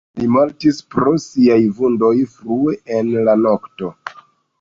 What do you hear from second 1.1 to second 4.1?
siaj vundoj frue en la nokto.